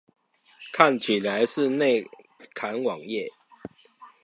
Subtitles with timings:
[0.73, 2.03] 看起來是內
[2.55, 3.31] 嵌網頁